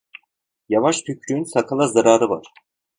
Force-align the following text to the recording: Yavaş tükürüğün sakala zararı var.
Yavaş 0.69 1.01
tükürüğün 1.01 1.43
sakala 1.43 1.87
zararı 1.87 2.29
var. 2.29 2.43